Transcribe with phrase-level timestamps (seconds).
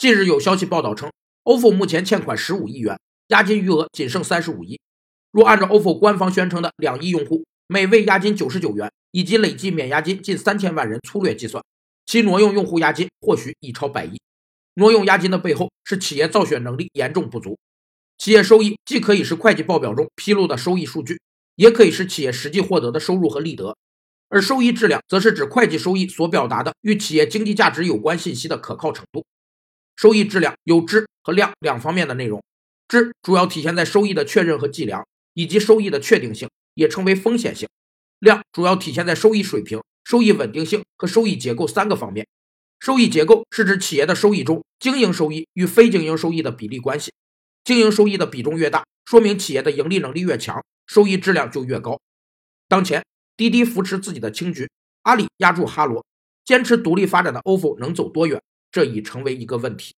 [0.00, 1.12] 近日有消息报道称
[1.44, 4.80] ，ofo 目前欠款十五亿元，押金余额仅剩三十五亿。
[5.30, 11.62] 若按照 ofo 官方宣称的两亿用户每位押金九十九元，以及累计免押金近三千万人粗略计算，
[12.06, 14.18] 其挪用用户押金或许已超百亿。
[14.76, 17.58] 挪用押金的背后是企业造血能力严重不足。
[18.16, 21.20] 企业收益既可以是会计报表中披露的收益数据，
[21.56, 23.76] 也可以是企业实际获得的收入和利得。
[24.30, 29.26] 而收益质量则是指会计收益所表达的与企业经济价值有关信息的可靠程度。
[30.00, 32.42] 收益质量有质和量两方面的内容，
[32.88, 37.68] 质主要体现在收益的确认和计量，以及收益的确定性，也称为风险性；
[38.18, 42.26] 量主要体现在收益水平、收益稳定性和收益结构三个方面。
[42.78, 47.12] 收益结构是指企业的收益中经营收益与非经营收益的比例关系，
[47.62, 52.00] 经营收益的比重越大，说明企业的盈利能力越强，收益质量就越高。
[52.68, 53.04] 当前，
[53.36, 54.66] 滴滴扶持自己的青桔，
[55.02, 56.02] 阿里压住哈罗，
[56.46, 58.40] 坚持独立发展的 ofo 能走多远？
[58.72, 59.94] 这已成为一个问题。